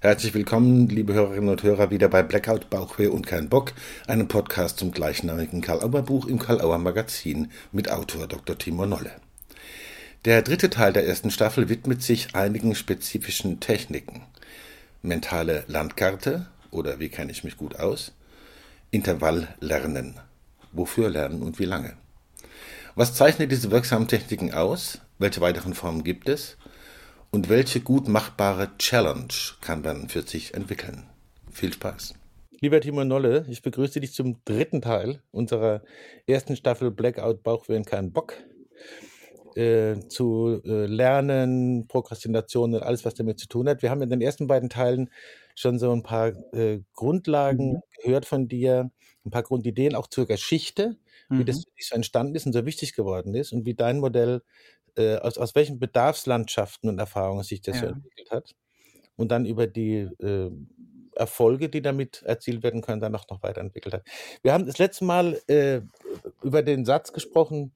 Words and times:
Herzlich 0.00 0.32
willkommen, 0.32 0.88
liebe 0.88 1.12
Hörerinnen 1.12 1.48
und 1.48 1.64
Hörer, 1.64 1.90
wieder 1.90 2.08
bei 2.08 2.22
Blackout, 2.22 2.70
Bauchweh 2.70 3.08
und 3.08 3.26
kein 3.26 3.48
Bock, 3.48 3.72
einem 4.06 4.28
Podcast 4.28 4.78
zum 4.78 4.92
gleichnamigen 4.92 5.60
Karl-Auer 5.60 6.02
Buch 6.02 6.26
im 6.26 6.38
Karl-Auer 6.38 6.78
Magazin 6.78 7.50
mit 7.72 7.90
Autor 7.90 8.28
Dr. 8.28 8.56
Timo 8.56 8.86
Nolle. 8.86 9.10
Der 10.24 10.42
dritte 10.42 10.70
Teil 10.70 10.92
der 10.92 11.04
ersten 11.04 11.32
Staffel 11.32 11.68
widmet 11.68 12.00
sich 12.00 12.36
einigen 12.36 12.76
spezifischen 12.76 13.58
Techniken. 13.58 14.22
Mentale 15.02 15.64
Landkarte 15.66 16.46
oder 16.70 17.00
wie 17.00 17.08
kenne 17.08 17.32
ich 17.32 17.42
mich 17.42 17.56
gut 17.56 17.74
aus? 17.74 18.12
Intervalllernen. 18.92 20.14
Wofür 20.70 21.10
lernen 21.10 21.42
und 21.42 21.58
wie 21.58 21.64
lange? 21.64 21.94
Was 22.94 23.14
zeichnet 23.14 23.50
diese 23.50 23.72
wirksamen 23.72 24.06
Techniken 24.06 24.54
aus? 24.54 25.00
Welche 25.18 25.40
weiteren 25.40 25.74
Formen 25.74 26.04
gibt 26.04 26.28
es? 26.28 26.56
Und 27.30 27.48
welche 27.48 27.80
gut 27.80 28.08
machbare 28.08 28.70
Challenge 28.78 29.28
kann 29.60 29.82
man 29.82 30.08
für 30.08 30.22
sich 30.22 30.54
entwickeln. 30.54 31.04
Viel 31.50 31.72
Spaß. 31.72 32.14
Lieber 32.60 32.80
Timo 32.80 33.04
Nolle, 33.04 33.46
ich 33.48 33.62
begrüße 33.62 34.00
dich 34.00 34.12
zum 34.12 34.40
dritten 34.44 34.82
Teil 34.82 35.22
unserer 35.30 35.82
ersten 36.26 36.56
Staffel 36.56 36.90
Blackout 36.90 37.42
Bauchwehen 37.42 37.84
kein 37.84 38.12
Bock. 38.12 38.34
Äh, 39.54 40.00
zu 40.08 40.60
äh, 40.64 40.86
Lernen, 40.86 41.88
Prokrastination 41.88 42.74
und 42.74 42.82
alles, 42.82 43.04
was 43.04 43.14
damit 43.14 43.40
zu 43.40 43.48
tun 43.48 43.68
hat. 43.68 43.82
Wir 43.82 43.90
haben 43.90 44.02
in 44.02 44.10
den 44.10 44.20
ersten 44.20 44.46
beiden 44.46 44.68
Teilen 44.68 45.10
schon 45.56 45.78
so 45.80 45.90
ein 45.90 46.04
paar 46.04 46.28
äh, 46.52 46.80
Grundlagen 46.92 47.72
mhm. 47.72 47.80
gehört 48.04 48.24
von 48.24 48.46
dir, 48.46 48.90
ein 49.24 49.30
paar 49.30 49.42
Grundideen 49.42 49.96
auch 49.96 50.06
zur 50.06 50.26
Geschichte, 50.26 50.96
mhm. 51.28 51.38
wie 51.38 51.44
das 51.44 51.58
mhm. 51.58 51.70
so 51.78 51.94
entstanden 51.94 52.34
ist 52.34 52.46
und 52.46 52.52
so 52.52 52.66
wichtig 52.66 52.94
geworden 52.94 53.34
ist 53.34 53.52
und 53.52 53.64
wie 53.66 53.74
dein 53.74 54.00
Modell 54.00 54.42
äh, 54.96 55.16
aus, 55.16 55.38
aus 55.38 55.54
welchen 55.54 55.78
Bedarfslandschaften 55.78 56.88
und 56.88 56.98
Erfahrungen 56.98 57.44
sich 57.44 57.62
das 57.62 57.80
so 57.80 57.86
entwickelt 57.86 58.30
hat. 58.30 58.54
Und 59.16 59.32
dann 59.32 59.46
über 59.46 59.66
die 59.66 60.08
äh, 60.20 60.50
Erfolge, 61.14 61.68
die 61.68 61.82
damit 61.82 62.22
erzielt 62.22 62.62
werden 62.62 62.82
können, 62.82 63.00
dann 63.00 63.14
auch 63.14 63.28
noch 63.28 63.42
weiterentwickelt 63.42 63.94
hat. 63.94 64.02
Wir 64.42 64.52
haben 64.52 64.66
das 64.66 64.78
letzte 64.78 65.04
Mal 65.04 65.40
äh, 65.48 65.80
über 66.42 66.62
den 66.62 66.84
Satz 66.84 67.12
gesprochen, 67.12 67.72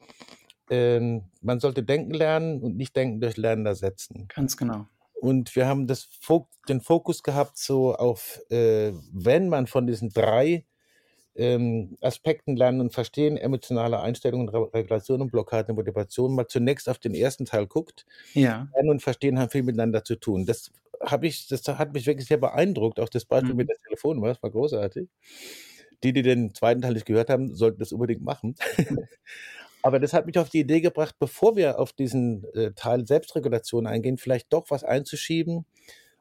ähm, 0.71 1.25
man 1.41 1.61
sollte 1.61 1.83
denken 1.83 2.15
lernen 2.15 2.63
und 2.63 2.77
nicht 2.77 2.97
denken 2.97 3.21
durch 3.21 3.37
Lernen 3.37 3.67
ersetzen. 3.67 4.29
Ganz 4.35 4.57
genau. 4.57 4.87
Und 5.21 5.55
wir 5.55 5.67
haben 5.67 5.87
das, 5.87 6.09
den 6.69 6.81
Fokus 6.81 7.23
gehabt 7.23 7.59
so 7.59 7.95
auf, 7.95 8.41
äh, 8.51 8.93
wenn 9.13 9.49
man 9.49 9.67
von 9.67 9.87
diesen 9.87 10.11
drei 10.11 10.65
ähm, 11.35 11.97
Aspekten 12.01 12.57
lernen 12.57 12.81
und 12.81 12.93
verstehen, 12.93 13.37
emotionale 13.37 14.01
Einstellungen, 14.01 14.49
Re 14.49 14.73
Regulation 14.73 15.23
und 15.23 15.33
Blockade 15.33 15.69
und 15.69 15.77
Motivation, 15.77 16.35
mal 16.35 16.47
zunächst 16.47 16.89
auf 16.89 16.99
den 16.99 17.15
ersten 17.15 17.45
Teil 17.45 17.67
guckt. 17.67 18.07
Ja. 18.35 18.69
Lernen 18.75 18.91
und 18.91 19.03
verstehen 19.03 19.39
haben 19.39 19.51
viel 19.51 19.63
miteinander 19.63 20.05
zu 20.05 20.17
tun. 20.17 20.47
Das 20.47 20.71
habe 21.01 21.27
ich, 21.27 21.49
das 21.49 21.67
hat 21.67 21.93
mich 21.95 22.07
wirklich 22.07 22.29
sehr 22.29 22.39
beeindruckt. 22.39 23.01
Auch 23.01 23.09
das 23.09 23.25
Beispiel 23.25 23.53
mhm. 23.53 23.59
mit 23.59 23.69
der 23.69 23.77
Telefonnummer, 23.79 24.29
das 24.29 24.43
war 24.43 24.51
großartig. 24.51 25.09
Die, 26.05 26.13
die 26.13 26.23
den 26.23 26.55
zweiten 26.55 26.83
Teil 26.83 26.95
nicht 26.95 27.07
gehört 27.07 27.31
haben, 27.31 27.55
sollten 27.55 27.79
das 27.79 27.93
unbedingt 27.93 28.23
machen. 28.23 28.57
Aber 29.83 29.99
das 29.99 30.13
hat 30.13 30.27
mich 30.27 30.39
auf 30.39 30.49
die 30.49 30.61
Idee 30.61 30.81
gebracht, 30.81 31.17
bevor 31.19 31.57
wir 31.57 31.79
auf 31.79 31.93
diesen 31.93 32.45
äh, 32.55 32.73
Teil 32.73 33.07
Selbstregulation 33.07 33.87
eingehen, 33.87 34.17
vielleicht 34.17 34.53
doch 34.53 34.67
was 34.71 34.85
einzuschieben, 34.85 35.67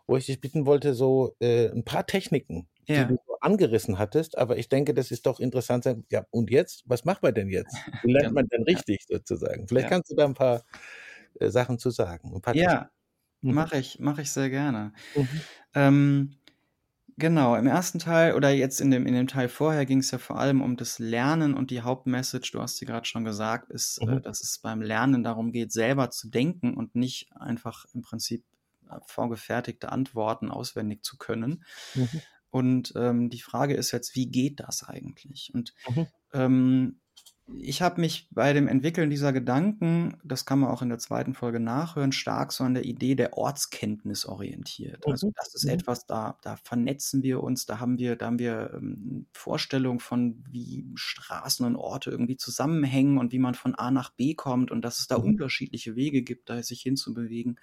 wo 0.08 0.18
ich 0.18 0.26
dich 0.26 0.42
bitten 0.42 0.66
wollte, 0.66 0.96
so 0.96 1.36
äh, 1.40 1.70
ein 1.70 1.84
paar 1.84 2.08
Techniken, 2.08 2.68
ja. 2.88 3.04
die 3.04 3.14
du 3.14 3.31
angerissen 3.42 3.98
hattest, 3.98 4.38
aber 4.38 4.58
ich 4.58 4.70
denke, 4.70 4.94
das 4.94 5.12
ist 5.12 5.26
doch 5.26 5.40
interessant. 5.40 5.88
Ja, 6.10 6.26
und 6.30 6.50
jetzt? 6.50 6.84
Was 6.86 7.06
macht 7.06 7.24
man 7.24 7.34
denn 7.34 7.50
jetzt? 7.50 7.76
Wie 8.04 8.14
lernt 8.14 8.34
man 8.34 8.48
denn 8.48 8.64
richtig 8.64 9.06
sozusagen? 9.08 9.68
Vielleicht 9.68 9.86
ja. 9.86 9.90
kannst 9.90 10.12
du 10.12 10.16
da 10.16 10.26
ein 10.26 10.34
paar 10.34 10.64
äh, 11.40 11.50
Sachen 11.50 11.80
zu 11.80 11.90
sagen. 11.90 12.40
ja, 12.54 12.90
mhm. 13.42 13.54
mache 13.54 13.78
ich, 13.78 14.00
mache 14.00 14.22
ich 14.22 14.32
sehr 14.32 14.50
gerne. 14.50 14.94
Mhm. 15.16 15.42
Ähm, 15.74 16.36
genau, 17.18 17.56
im 17.56 17.68
ersten 17.68 18.00
Teil 18.00 18.36
oder 18.36 18.52
jetzt 18.52 18.80
in 18.80 18.92
dem, 18.92 19.08
in 19.08 19.14
dem 19.14 19.28
Teil 19.28 19.50
vorher 19.50 19.86
ging 19.86 20.00
es 20.00 20.12
ja 20.12 20.20
vor 20.20 20.40
allem 20.40 20.62
um 20.62 20.78
das 20.78 21.00
Lernen 21.00 21.54
und 21.56 21.72
die 21.72 21.82
Hauptmessage, 21.82 22.52
du 22.52 22.62
hast 22.62 22.78
sie 22.78 22.86
gerade 22.86 23.06
schon 23.06 23.26
gesagt, 23.26 23.72
ist, 23.72 23.98
äh, 24.02 24.06
mhm. 24.06 24.22
dass 24.22 24.42
es 24.42 24.60
beim 24.60 24.82
Lernen 24.82 25.24
darum 25.24 25.52
geht, 25.52 25.72
selber 25.72 26.12
zu 26.12 26.30
denken 26.30 26.76
und 26.76 26.96
nicht 26.96 27.32
einfach 27.36 27.86
im 27.94 28.02
Prinzip 28.02 28.44
äh, 28.90 29.00
vorgefertigte 29.08 29.92
Antworten 29.92 30.52
auswendig 30.52 31.04
zu 31.04 31.18
können. 31.18 31.64
Mhm. 31.96 32.22
Und 32.52 32.94
ähm, 32.96 33.30
die 33.30 33.42
Frage 33.42 33.74
ist 33.74 33.92
jetzt, 33.92 34.16
wie 34.16 34.28
geht 34.28 34.60
das 34.60 34.84
eigentlich? 34.84 35.52
Und 35.54 35.74
mhm. 35.90 36.08
ähm, 36.34 37.02
ich 37.60 37.82
habe 37.82 38.00
mich 38.00 38.28
bei 38.32 38.54
dem 38.54 38.68
Entwickeln 38.68 39.10
dieser 39.10 39.34
Gedanken, 39.34 40.18
das 40.24 40.46
kann 40.46 40.60
man 40.60 40.70
auch 40.70 40.82
in 40.82 40.90
der 40.90 41.00
zweiten 41.00 41.34
Folge 41.34 41.60
nachhören, 41.60 42.12
stark 42.12 42.52
so 42.52 42.64
an 42.64 42.74
der 42.74 42.86
Idee 42.86 43.16
der 43.16 43.38
Ortskenntnis 43.38 44.26
orientiert. 44.26 45.06
Also 45.08 45.28
mhm. 45.28 45.34
das 45.36 45.54
ist 45.56 45.66
mhm. 45.66 45.72
etwas, 45.72 46.06
da, 46.06 46.38
da 46.42 46.56
vernetzen 46.58 47.24
wir 47.24 47.42
uns, 47.44 47.66
da 47.66 47.80
haben 47.80 47.98
wir, 47.98 48.16
da 48.16 48.28
haben 48.28 48.40
wir 48.40 48.72
ähm, 48.76 49.28
Vorstellungen 49.34 50.00
von, 50.00 50.44
wie 50.50 50.86
Straßen 50.96 51.66
und 51.66 51.76
Orte 51.76 52.12
irgendwie 52.12 52.38
zusammenhängen 52.38 53.18
und 53.18 53.32
wie 53.32 53.40
man 53.40 53.56
von 53.56 53.76
A 53.76 53.92
nach 53.92 54.12
B 54.12 54.34
kommt 54.34 54.72
und 54.72 54.84
dass 54.84 55.00
es 55.00 55.08
da 55.08 55.18
mhm. 55.18 55.26
unterschiedliche 55.26 55.96
Wege 55.96 56.22
gibt, 56.22 56.50
da 56.50 56.62
sich 56.62 56.82
hinzubewegen. 56.82 57.60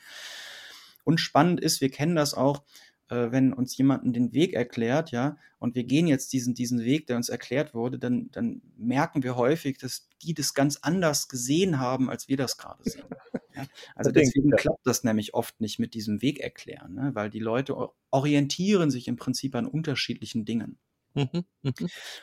Und 1.04 1.20
spannend 1.20 1.60
ist, 1.60 1.80
wir 1.80 1.90
kennen 1.90 2.16
das 2.16 2.34
auch, 2.34 2.62
äh, 3.08 3.30
wenn 3.30 3.52
uns 3.52 3.76
jemanden 3.76 4.12
den 4.12 4.32
Weg 4.32 4.54
erklärt, 4.54 5.10
ja, 5.10 5.36
und 5.58 5.74
wir 5.74 5.84
gehen 5.84 6.06
jetzt 6.06 6.32
diesen, 6.32 6.54
diesen 6.54 6.80
Weg, 6.80 7.06
der 7.06 7.16
uns 7.16 7.28
erklärt 7.28 7.74
wurde, 7.74 7.98
dann, 7.98 8.30
dann 8.30 8.62
merken 8.76 9.22
wir 9.22 9.36
häufig, 9.36 9.78
dass 9.78 10.08
die 10.22 10.34
das 10.34 10.54
ganz 10.54 10.78
anders 10.82 11.28
gesehen 11.28 11.80
haben, 11.80 12.10
als 12.10 12.28
wir 12.28 12.36
das 12.36 12.56
gerade 12.56 12.88
sehen. 12.88 13.06
Ja? 13.54 13.66
Also 13.94 14.10
deswegen 14.12 14.50
klappt 14.52 14.86
das 14.86 15.04
nämlich 15.04 15.34
oft 15.34 15.60
nicht 15.60 15.78
mit 15.78 15.94
diesem 15.94 16.22
Weg 16.22 16.40
erklären, 16.40 16.94
ne? 16.94 17.10
weil 17.14 17.30
die 17.30 17.40
Leute 17.40 17.76
orientieren 18.10 18.90
sich 18.90 19.08
im 19.08 19.16
Prinzip 19.16 19.54
an 19.56 19.66
unterschiedlichen 19.66 20.44
Dingen. 20.44 20.78
Mhm, 21.14 21.44
mhm. 21.62 21.74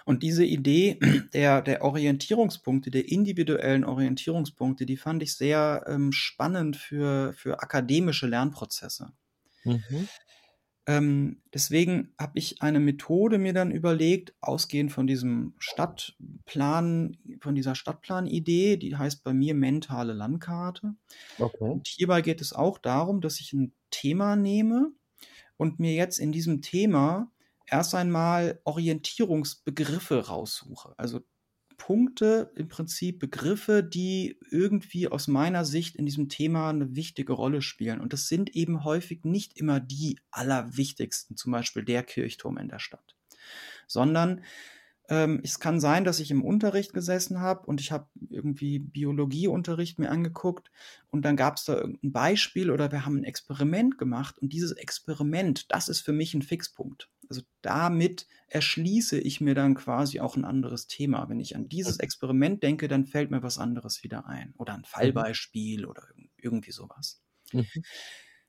Und 0.05 0.23
diese 0.23 0.45
Idee 0.45 0.99
der, 1.33 1.61
der 1.61 1.83
Orientierungspunkte, 1.83 2.91
der 2.91 3.09
individuellen 3.09 3.83
Orientierungspunkte, 3.83 4.85
die 4.85 4.97
fand 4.97 5.23
ich 5.23 5.35
sehr 5.35 5.83
ähm, 5.87 6.11
spannend 6.11 6.77
für, 6.77 7.33
für 7.33 7.61
akademische 7.61 8.27
Lernprozesse. 8.27 9.11
Mhm. 9.63 10.07
Ähm, 10.87 11.41
deswegen 11.53 12.13
habe 12.19 12.37
ich 12.37 12.61
eine 12.61 12.79
Methode 12.79 13.39
mir 13.39 13.53
dann 13.53 13.71
überlegt, 13.71 14.35
ausgehend 14.39 14.91
von 14.91 15.07
diesem 15.07 15.55
Stadtplan, 15.57 17.17
von 17.41 17.55
dieser 17.55 17.73
Stadtplanidee, 17.73 18.77
die 18.77 18.95
heißt 18.95 19.23
bei 19.23 19.33
mir 19.33 19.55
mentale 19.55 20.13
Landkarte. 20.13 20.95
Okay. 21.39 21.71
Und 21.71 21.87
hierbei 21.87 22.21
geht 22.21 22.39
es 22.39 22.53
auch 22.53 22.77
darum, 22.77 23.21
dass 23.21 23.39
ich 23.39 23.51
ein 23.53 23.73
Thema 23.89 24.35
nehme 24.35 24.91
und 25.57 25.79
mir 25.79 25.93
jetzt 25.93 26.19
in 26.19 26.31
diesem 26.31 26.61
Thema 26.61 27.31
erst 27.65 27.95
einmal 27.95 28.61
Orientierungsbegriffe 28.63 30.27
raussuche. 30.27 30.93
Also 30.97 31.21
Punkte, 31.77 32.51
im 32.55 32.67
Prinzip 32.67 33.19
Begriffe, 33.19 33.83
die 33.83 34.39
irgendwie 34.49 35.07
aus 35.07 35.27
meiner 35.27 35.65
Sicht 35.65 35.95
in 35.95 36.05
diesem 36.05 36.29
Thema 36.29 36.69
eine 36.69 36.95
wichtige 36.95 37.33
Rolle 37.33 37.61
spielen. 37.61 38.01
Und 38.01 38.13
das 38.13 38.27
sind 38.27 38.55
eben 38.55 38.83
häufig 38.83 39.23
nicht 39.23 39.57
immer 39.57 39.79
die 39.79 40.19
allerwichtigsten, 40.31 41.37
zum 41.37 41.51
Beispiel 41.51 41.83
der 41.83 42.03
Kirchturm 42.03 42.57
in 42.57 42.69
der 42.69 42.79
Stadt, 42.79 43.15
sondern 43.87 44.41
ähm, 45.09 45.41
es 45.43 45.59
kann 45.59 45.79
sein, 45.79 46.03
dass 46.03 46.19
ich 46.19 46.31
im 46.31 46.43
Unterricht 46.43 46.93
gesessen 46.93 47.39
habe 47.39 47.65
und 47.67 47.79
ich 47.79 47.91
habe 47.91 48.07
irgendwie 48.29 48.79
Biologieunterricht 48.79 49.99
mir 49.99 50.09
angeguckt 50.09 50.71
und 51.11 51.23
dann 51.23 51.35
gab 51.35 51.57
es 51.57 51.65
da 51.65 51.75
irgendein 51.75 52.11
Beispiel 52.11 52.71
oder 52.71 52.91
wir 52.91 53.05
haben 53.05 53.17
ein 53.17 53.23
Experiment 53.23 53.97
gemacht 53.97 54.37
und 54.39 54.51
dieses 54.51 54.71
Experiment, 54.71 55.71
das 55.71 55.89
ist 55.89 56.01
für 56.01 56.13
mich 56.13 56.33
ein 56.33 56.41
Fixpunkt. 56.41 57.09
Also 57.29 57.41
damit 57.61 58.27
erschließe 58.47 59.19
ich 59.19 59.41
mir 59.41 59.55
dann 59.55 59.75
quasi 59.75 60.19
auch 60.19 60.35
ein 60.35 60.45
anderes 60.45 60.87
Thema. 60.87 61.27
Wenn 61.29 61.39
ich 61.39 61.55
an 61.55 61.67
dieses 61.67 61.99
Experiment 61.99 62.61
denke, 62.63 62.87
dann 62.87 63.05
fällt 63.05 63.31
mir 63.31 63.43
was 63.43 63.57
anderes 63.57 64.03
wieder 64.03 64.27
ein 64.27 64.53
oder 64.57 64.73
ein 64.73 64.81
mhm. 64.81 64.85
Fallbeispiel 64.85 65.85
oder 65.85 66.03
irgendwie 66.37 66.71
sowas. 66.71 67.21
Mhm. 67.51 67.65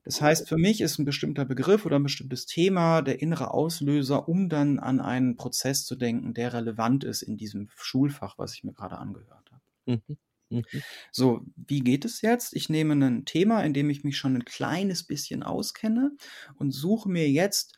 Das 0.06 0.22
heißt, 0.22 0.48
für 0.48 0.56
mich 0.56 0.82
ist 0.82 1.00
ein 1.00 1.04
bestimmter 1.04 1.44
Begriff 1.44 1.84
oder 1.84 1.98
ein 1.98 2.04
bestimmtes 2.04 2.46
Thema 2.46 3.02
der 3.02 3.20
innere 3.20 3.50
Auslöser, 3.50 4.28
um 4.28 4.48
dann 4.48 4.78
an 4.78 5.00
einen 5.00 5.34
Prozess 5.34 5.84
zu 5.84 5.96
denken, 5.96 6.32
der 6.32 6.52
relevant 6.52 7.02
ist 7.02 7.22
in 7.22 7.36
diesem 7.36 7.68
Schulfach, 7.74 8.38
was 8.38 8.54
ich 8.54 8.62
mir 8.62 8.72
gerade 8.72 8.98
angehört 8.98 9.50
habe. 9.50 9.98
Mhm. 9.98 10.16
Mhm. 10.50 10.62
So, 11.10 11.44
wie 11.56 11.80
geht 11.80 12.04
es 12.04 12.22
jetzt? 12.22 12.54
Ich 12.54 12.68
nehme 12.68 12.94
ein 12.94 13.24
Thema, 13.24 13.64
in 13.64 13.74
dem 13.74 13.90
ich 13.90 14.04
mich 14.04 14.16
schon 14.16 14.36
ein 14.36 14.44
kleines 14.44 15.02
bisschen 15.02 15.42
auskenne 15.42 16.12
und 16.54 16.70
suche 16.70 17.08
mir 17.08 17.28
jetzt 17.28 17.76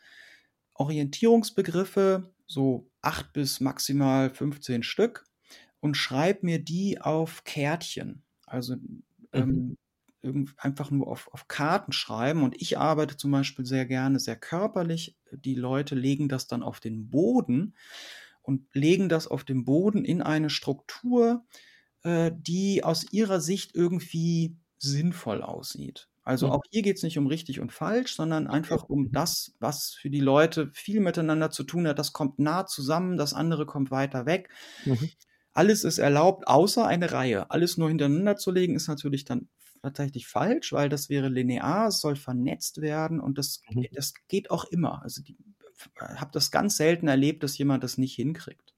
Orientierungsbegriffe, 0.75 2.31
so 2.47 2.91
acht 3.01 3.33
bis 3.33 3.61
maximal 3.61 4.29
15 4.29 4.83
Stück, 4.83 5.25
und 5.81 5.97
schreibe 5.97 6.45
mir 6.45 6.59
die 6.59 7.01
auf 7.01 7.45
Kärtchen. 7.45 8.23
Also 8.45 8.77
ähm, 9.33 9.49
mhm. 9.49 9.79
Einfach 10.57 10.91
nur 10.91 11.07
auf, 11.09 11.29
auf 11.33 11.49
Karten 11.49 11.93
schreiben. 11.93 12.43
Und 12.43 12.61
ich 12.61 12.79
arbeite 12.79 13.17
zum 13.17 13.31
Beispiel 13.31 13.65
sehr 13.65 13.87
gerne, 13.87 14.19
sehr 14.19 14.37
körperlich. 14.37 15.17
Die 15.33 15.55
Leute 15.55 15.95
legen 15.95 16.29
das 16.29 16.47
dann 16.47 16.63
auf 16.63 16.81
den 16.81 17.11
Boden 17.11 17.75
und 18.43 18.75
legen 18.75 19.09
das 19.09 19.29
auf 19.29 19.45
dem 19.45 19.65
Boden 19.65 20.05
in 20.05 20.23
eine 20.23 20.51
Struktur, 20.51 21.45
äh, 22.03 22.33
die 22.37 22.85
aus 22.85 23.13
ihrer 23.13 23.41
Sicht 23.41 23.75
irgendwie 23.75 24.57
sinnvoll 24.79 25.43
aussieht. 25.43 26.09
Also 26.25 26.49
Mhm. 26.49 26.51
auch 26.51 26.63
hier 26.71 26.83
geht 26.83 26.97
es 26.99 27.03
nicht 27.03 27.19
um 27.19 27.27
richtig 27.27 27.59
und 27.61 27.73
falsch, 27.73 28.15
sondern 28.15 28.47
einfach 28.49 28.85
um 28.85 29.13
das, 29.13 29.55
was 29.61 29.95
für 29.95 30.11
die 30.11 30.21
Leute 30.21 30.71
viel 30.73 31.01
miteinander 31.01 31.51
zu 31.51 31.65
tun 31.65 31.89
hat. 31.89 31.99
Das 31.99 32.13
kommt 32.13 32.39
nah 32.39 32.67
zusammen, 32.67 33.17
das 33.17 33.33
andere 33.35 33.65
kommt 33.67 33.91
weiter 33.91 34.27
weg. 34.27 34.51
Mhm. 34.85 35.09
Alles 35.53 35.85
ist 35.85 35.99
erlaubt, 35.99 36.47
außer 36.47 36.87
eine 36.87 37.13
Reihe. 37.13 37.51
Alles 37.51 37.77
nur 37.77 37.89
hintereinander 37.89 38.37
zu 38.37 38.51
legen, 38.51 38.75
ist 38.77 38.89
natürlich 38.89 39.25
dann 39.25 39.49
tatsächlich 39.83 40.27
falsch, 40.29 40.73
weil 40.73 40.89
das 40.89 41.09
wäre 41.09 41.29
linear, 41.29 41.89
es 41.89 42.01
soll 42.01 42.17
vernetzt 42.17 42.81
werden 42.81 43.21
und 43.21 43.39
das, 43.39 43.63
Mhm. 43.71 43.87
das 43.93 44.15
geht 44.29 44.51
auch 44.51 44.65
immer. 44.65 45.03
Also 45.03 45.23
ich 45.25 45.37
habe 46.01 46.31
das 46.33 46.51
ganz 46.51 46.77
selten 46.77 47.09
erlebt, 47.09 47.43
dass 47.43 47.59
jemand 47.59 47.85
das 47.85 47.99
nicht 47.99 48.15
hinkriegt. 48.15 48.75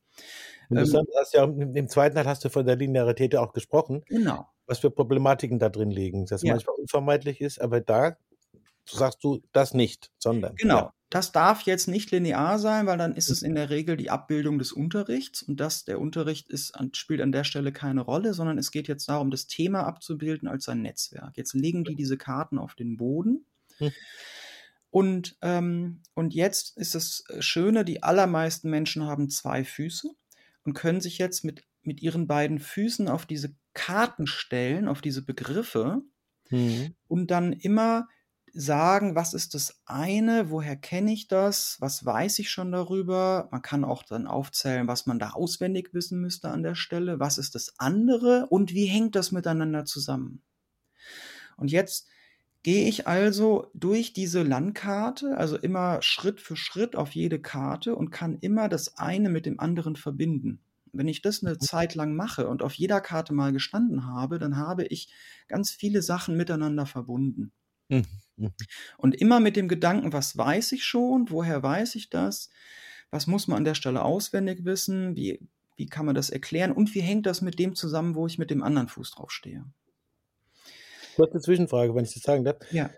Ähm, 0.71 0.71
Interessant, 0.71 1.09
du 1.13 1.19
hast 1.19 1.35
ja 1.35 1.45
im, 1.45 1.89
zweiten 1.89 2.15
Teil 2.15 2.27
hast 2.27 2.45
du 2.45 2.49
von 2.49 2.65
der 2.65 2.77
Linearität 2.77 3.35
auch 3.37 3.53
gesprochen, 3.53 4.05
genau. 4.09 4.51
was 4.67 4.81
für 4.81 4.91
Problematiken 4.91 5.59
da 5.59 5.69
drin 5.69 5.91
liegen, 5.91 6.27
dass 6.27 6.45
Ja. 6.45 6.53
manchmal 6.53 6.77
unvermeidlich 6.77 7.41
ist, 7.41 7.61
aber 7.61 7.81
da 7.81 8.17
sagst 8.93 9.23
du 9.25 9.41
das 9.53 9.75
nicht, 9.75 10.11
sondern 10.19 10.59
Genau. 10.59 10.77
ja. 10.77 10.93
Das 11.11 11.33
darf 11.33 11.63
jetzt 11.63 11.89
nicht 11.89 12.13
linear 12.13 12.59
sein, 12.61 12.87
weil 12.87 12.97
dann 12.99 13.17
ist 13.17 13.29
Mhm. 13.29 13.33
es 13.33 13.43
in 13.43 13.55
der 13.57 13.69
Regel 13.71 13.97
die 13.97 14.11
Abbildung 14.11 14.59
des 14.61 14.73
Unterrichts 14.73 15.43
und 15.43 15.59
das, 15.59 15.85
der 15.85 16.01
Unterricht 16.01 16.49
ist, 16.49 16.73
spielt 16.93 17.21
an 17.21 17.33
der 17.33 17.43
Stelle 17.45 17.73
keine 17.73 18.03
Rolle, 18.03 18.33
sondern 18.33 18.59
es 18.59 18.71
geht 18.71 18.87
jetzt 18.87 19.09
darum, 19.09 19.31
das 19.33 19.49
Thema 19.49 19.85
abzubilden 19.87 20.47
als 20.49 20.69
ein 20.69 20.83
Netzwerk. 20.83 21.37
Jetzt 21.37 21.55
legen 21.55 21.83
die 21.85 21.97
diese 21.97 22.17
Karten 22.17 22.59
auf 22.59 22.77
den 22.77 22.97
Boden. 22.97 23.45
Mhm. 23.81 23.91
Und, 24.91 25.37
ähm, 25.43 26.03
und 26.15 26.35
jetzt 26.35 26.77
ist 26.77 26.95
das 26.95 27.25
Schöne, 27.39 27.85
die 27.85 28.03
allermeisten 28.03 28.71
Menschen 28.71 29.05
haben 29.07 29.31
zwei 29.31 29.65
Füße 29.65 30.11
und 30.65 30.75
können 30.75 31.01
sich 31.01 31.19
jetzt 31.19 31.45
mit, 31.45 31.63
mit 31.83 32.03
ihren 32.03 32.27
beiden 32.27 32.59
Füßen 32.59 33.09
auf 33.09 33.25
diese 33.27 33.55
Karten 33.73 34.27
stellen, 34.27 34.89
auf 34.89 35.01
diese 35.01 35.23
Begriffe 35.23 36.03
Mhm. 36.51 36.95
und 37.07 37.31
dann 37.31 37.53
immer 37.53 38.09
sagen, 38.53 39.15
was 39.15 39.35
ist 39.35 39.55
das 39.55 39.81
eine, 39.87 40.51
woher 40.51 40.77
kenne 40.77 41.13
ich 41.13 41.29
das, 41.29 41.77
was 41.81 42.05
weiß 42.05 42.39
ich 42.39 42.51
schon 42.51 42.73
darüber. 42.73 43.49
Man 43.51 43.63
kann 43.63 43.85
auch 43.85 44.03
dann 44.03 44.27
aufzählen, 44.27 44.89
was 44.89 45.07
man 45.07 45.19
da 45.19 45.31
auswendig 45.31 45.95
wissen 45.95 46.21
müsste 46.21 46.49
an 46.51 46.63
der 46.63 46.75
Stelle, 46.75 47.21
was 47.21 47.39
ist 47.39 47.55
das 47.55 47.75
andere 47.79 48.47
und 48.51 48.73
wie 48.73 48.87
hängt 48.87 49.15
das 49.15 49.33
miteinander 49.33 49.85
zusammen. 49.85 50.43
Und 51.57 51.71
jetzt 51.71 52.09
gehe 52.63 52.89
ich 52.89 53.07
also 53.07 53.71
durch 53.75 54.13
diese 54.13 54.43
Landkarte, 54.43 55.37
also 55.37 55.57
immer 55.57 56.03
Schritt 56.03 56.41
für 56.41 56.57
Schritt 56.57 56.97
auf 56.97 57.13
jede 57.13 57.41
Karte 57.41 57.97
und 57.97 58.11
kann 58.11 58.39
immer 58.41 58.69
das 58.69 58.99
eine 58.99 59.31
mit 59.31 59.47
dem 59.47 59.61
anderen 59.61 59.97
verbinden. 59.97 60.61
Wenn 60.93 61.09
ich 61.09 61.23
das 61.23 61.45
eine 61.45 61.59
Zeit 61.59 61.95
lang 61.95 62.17
mache 62.17 62.49
und 62.49 62.63
auf 62.63 62.75
jeder 62.75 63.01
Karte 63.01 63.33
mal 63.33 63.53
gestanden 63.53 64.07
habe, 64.07 64.39
dann 64.39 64.57
habe 64.57 64.85
ich 64.87 65.13
ganz 65.47 65.71
viele 65.71 66.03
Sachen 66.03 66.37
miteinander 66.37 66.85
verbunden. 66.85 67.53
Mhm. 67.89 68.07
Mhm. 68.41 68.53
Und 68.99 69.15
immer 69.15 69.41
mit 69.41 69.57
dem 69.57 69.69
Gedanken, 69.69 70.13
was 70.13 70.37
weiß 70.37 70.73
ich 70.73 70.85
schon, 70.85 71.31
woher 71.31 71.63
weiß 71.63 71.95
ich 71.95 72.11
das, 72.11 72.51
was 73.11 73.27
muss 73.27 73.49
man 73.49 73.59
an 73.59 73.65
der 73.65 73.75
Stelle 73.75 74.03
auswendig 74.03 74.65
wissen, 74.65 75.17
wie, 75.17 75.41
wie 75.77 75.87
kann 75.87 76.07
man 76.07 76.15
das 76.15 76.31
erklären 76.31 76.73
und 76.73 76.95
wie 76.95 77.01
hängt 77.01 77.27
das 77.27 77.43
mit 77.43 77.59
dem 77.59 77.75
zusammen, 77.75 78.15
wo 78.15 78.27
ich 78.27 78.39
mit 78.39 78.51
dem 78.51 78.63
anderen 78.63 78.89
Fuß 78.89 79.13
drauf 79.13 79.31
stehe. 79.31 79.65
Kurze 81.17 81.41
Zwischenfrage, 81.41 81.95
wenn 81.95 82.05
ich 82.05 82.15
das 82.15 82.23
sagen 82.23 82.45
darf. 82.45 82.57
Ja. 82.71 82.91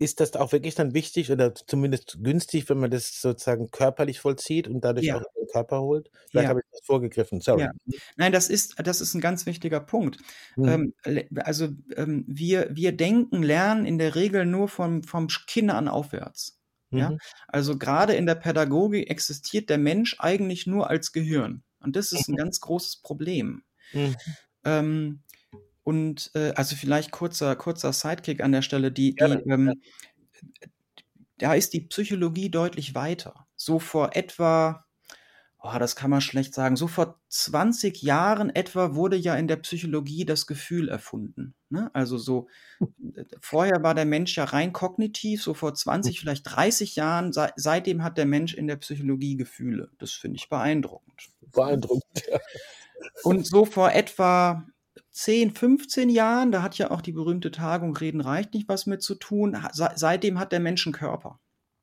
Ist 0.00 0.18
das 0.18 0.34
auch 0.34 0.52
wirklich 0.52 0.74
dann 0.74 0.94
wichtig 0.94 1.30
oder 1.30 1.54
zumindest 1.54 2.18
günstig, 2.22 2.70
wenn 2.70 2.78
man 2.78 2.90
das 2.90 3.20
sozusagen 3.20 3.70
körperlich 3.70 4.18
vollzieht 4.18 4.66
und 4.66 4.80
dadurch 4.82 5.04
Ja. 5.04 5.18
auch 5.18 5.22
den 5.36 5.46
Körper 5.52 5.82
holt? 5.82 6.10
Vielleicht 6.30 6.44
Ja. 6.44 6.48
habe 6.48 6.60
ich 6.60 6.66
das 6.72 6.80
vorgegriffen, 6.86 7.42
sorry. 7.42 7.62
Ja. 7.62 7.70
Nein, 8.16 8.32
das 8.32 8.48
ist, 8.48 8.76
das 8.82 9.02
ist 9.02 9.12
ein 9.14 9.20
ganz 9.20 9.44
wichtiger 9.44 9.78
Punkt. 9.78 10.16
Mhm. 10.56 10.94
Ähm, 11.04 11.32
also 11.44 11.68
ähm, 11.96 12.24
wir, 12.26 12.68
wir 12.72 12.92
denken, 12.92 13.42
lernen 13.42 13.84
in 13.84 13.98
der 13.98 14.14
Regel 14.14 14.46
nur 14.46 14.68
vom, 14.68 15.02
vom 15.02 15.28
Kinder 15.46 15.74
an 15.74 15.86
aufwärts. 15.86 16.58
Ja? 16.90 17.10
Mhm. 17.10 17.18
Also 17.46 17.76
gerade 17.76 18.14
in 18.14 18.24
der 18.24 18.36
Pädagogik 18.36 19.10
existiert 19.10 19.68
der 19.68 19.78
Mensch 19.78 20.16
eigentlich 20.18 20.66
nur 20.66 20.88
als 20.88 21.12
Gehirn. 21.12 21.62
Und 21.80 21.94
das 21.94 22.12
ist 22.12 22.26
ein 22.28 22.36
ganz 22.36 22.60
großes 22.60 23.02
Problem. 23.02 23.64
Mhm. 23.92 24.16
Ähm, 24.64 25.22
und 25.82 26.30
äh, 26.34 26.52
also 26.56 26.76
vielleicht 26.76 27.10
kurzer, 27.10 27.56
kurzer 27.56 27.92
Sidekick 27.92 28.42
an 28.42 28.52
der 28.52 28.62
Stelle, 28.62 28.92
die, 28.92 29.14
die 29.14 29.22
ähm, 29.22 29.80
da 31.40 31.54
ist 31.54 31.72
die 31.72 31.80
Psychologie 31.80 32.50
deutlich 32.50 32.94
weiter. 32.94 33.46
So 33.56 33.78
vor 33.78 34.14
etwa, 34.14 34.84
oh, 35.58 35.78
das 35.78 35.96
kann 35.96 36.10
man 36.10 36.20
schlecht 36.20 36.54
sagen, 36.54 36.76
so 36.76 36.86
vor 36.86 37.18
20 37.28 38.02
Jahren 38.02 38.50
etwa 38.50 38.94
wurde 38.94 39.16
ja 39.16 39.34
in 39.36 39.48
der 39.48 39.56
Psychologie 39.56 40.26
das 40.26 40.46
Gefühl 40.46 40.88
erfunden. 40.88 41.54
Ne? 41.70 41.90
Also 41.94 42.18
so, 42.18 42.48
vorher 43.40 43.82
war 43.82 43.94
der 43.94 44.04
Mensch 44.04 44.36
ja 44.36 44.44
rein 44.44 44.74
kognitiv, 44.74 45.42
so 45.42 45.54
vor 45.54 45.74
20, 45.74 46.20
vielleicht 46.20 46.44
30 46.44 46.96
Jahren, 46.96 47.32
sei, 47.32 47.50
seitdem 47.56 48.04
hat 48.04 48.18
der 48.18 48.26
Mensch 48.26 48.52
in 48.54 48.66
der 48.66 48.76
Psychologie 48.76 49.36
Gefühle. 49.36 49.90
Das 49.98 50.12
finde 50.12 50.36
ich 50.36 50.48
beeindruckend. 50.50 51.30
Beeindruckend. 51.52 52.22
Ja. 52.30 52.38
Und 53.22 53.46
so 53.46 53.64
vor 53.64 53.92
etwa 53.92 54.66
10, 55.20 55.54
15 55.54 56.08
Jahren, 56.08 56.50
da 56.50 56.62
hat 56.62 56.78
ja 56.78 56.90
auch 56.90 57.02
die 57.02 57.12
berühmte 57.12 57.50
Tagung 57.50 57.94
Reden 57.94 58.22
reicht 58.22 58.54
nicht 58.54 58.68
was 58.68 58.86
mit 58.86 59.02
zu 59.02 59.14
tun. 59.16 59.56
Seitdem 59.72 60.38
hat 60.38 60.50
der 60.52 60.60
Mensch 60.60 60.86
einen 60.86 60.94
Körper. 60.94 61.40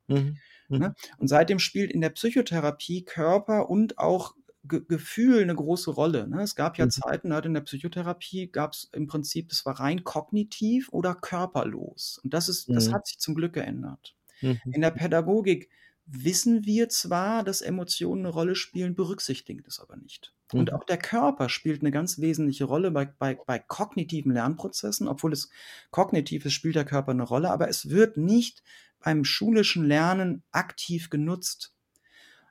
Mhm. 0.08 0.36
Mhm. 0.68 0.78
Ne? 0.78 0.94
Und 1.18 1.28
seitdem 1.28 1.58
spielt 1.60 1.92
in 1.92 2.00
der 2.00 2.10
Psychotherapie 2.10 3.04
Körper 3.04 3.70
und 3.70 3.98
auch 3.98 4.34
Ge 4.64 4.82
Gefühl 4.86 5.40
eine 5.42 5.54
große 5.54 5.90
Rolle. 5.92 6.26
Ne? 6.28 6.42
Es 6.42 6.56
gab 6.56 6.78
ja 6.78 6.86
Mhm. 6.86 6.90
Zeiten, 6.90 7.30
in 7.32 7.54
der 7.54 7.60
Psychotherapie 7.60 8.48
gab 8.50 8.72
es 8.72 8.90
im 8.92 9.06
Prinzip, 9.06 9.48
das 9.50 9.64
war 9.64 9.78
rein 9.78 10.02
kognitiv 10.02 10.88
oder 10.90 11.14
körperlos. 11.14 12.20
Und 12.24 12.34
das 12.34 12.48
ist, 12.48 12.68
das 12.74 12.88
Mhm. 12.88 12.92
hat 12.92 13.06
sich 13.06 13.18
zum 13.20 13.36
Glück 13.36 13.52
geändert. 13.52 14.16
Mhm. 14.42 14.60
In 14.72 14.80
der 14.80 14.90
Pädagogik 14.90 15.70
wissen 16.10 16.64
wir 16.64 16.88
zwar, 16.88 17.44
dass 17.44 17.60
Emotionen 17.60 18.26
eine 18.26 18.34
Rolle 18.34 18.54
spielen, 18.54 18.94
berücksichtigen 18.94 19.62
das 19.64 19.78
aber 19.80 19.96
nicht. 19.96 20.34
Und 20.54 20.72
Mhm. 20.72 20.74
auch 20.74 20.84
der 20.84 20.98
Körper 20.98 21.48
spielt 21.48 21.82
eine 21.82 21.90
ganz 21.90 22.18
wesentliche 22.18 22.64
Rolle 22.64 22.90
bei, 22.90 23.04
bei, 23.06 23.34
bei 23.46 23.58
kognitiven 23.58 24.32
Lernprozessen, 24.32 25.06
obwohl 25.08 25.32
es 25.32 25.50
kognitiv 25.90 26.46
ist, 26.46 26.54
spielt 26.54 26.76
der 26.76 26.84
Körper 26.86 27.12
eine 27.12 27.22
Rolle, 27.24 27.50
aber 27.50 27.68
es 27.68 27.90
wird 27.90 28.16
nicht 28.16 28.62
beim 29.00 29.24
schulischen 29.24 29.84
Lernen 29.86 30.42
aktiv 30.50 31.10
genutzt. 31.10 31.74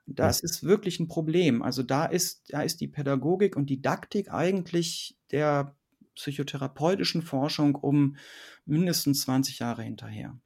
Das 0.06 0.40
ist 0.40 0.64
wirklich 0.64 1.00
ein 1.00 1.08
Problem. 1.08 1.62
Also 1.62 1.84
da 1.84 2.06
ist, 2.06 2.54
da 2.54 2.62
ist 2.62 2.82
die 2.82 2.88
Pädagogik 2.88 3.56
und 3.56 3.70
Didaktik 3.70 4.32
eigentlich 4.32 5.18
der 5.32 5.76
psychotherapeutischen 6.16 7.22
Forschung 7.22 7.76
um 7.76 8.18
mindestens 8.66 9.22
20 9.22 9.60
Jahre 9.60 9.84
hinterher. 9.84 10.40